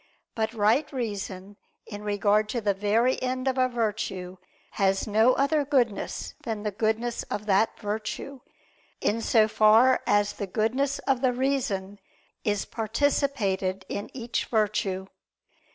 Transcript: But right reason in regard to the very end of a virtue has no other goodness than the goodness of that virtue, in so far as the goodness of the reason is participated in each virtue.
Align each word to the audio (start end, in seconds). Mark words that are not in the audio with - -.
But 0.33 0.51
right 0.55 0.91
reason 0.91 1.57
in 1.85 2.01
regard 2.01 2.49
to 2.49 2.59
the 2.59 2.73
very 2.73 3.21
end 3.21 3.47
of 3.47 3.59
a 3.59 3.69
virtue 3.69 4.37
has 4.71 5.05
no 5.05 5.33
other 5.33 5.63
goodness 5.63 6.33
than 6.41 6.63
the 6.63 6.71
goodness 6.71 7.21
of 7.29 7.45
that 7.45 7.79
virtue, 7.79 8.39
in 8.99 9.21
so 9.21 9.47
far 9.47 10.01
as 10.07 10.33
the 10.33 10.47
goodness 10.47 10.97
of 11.05 11.21
the 11.21 11.33
reason 11.33 11.99
is 12.43 12.65
participated 12.65 13.85
in 13.89 14.09
each 14.11 14.45
virtue. 14.45 15.05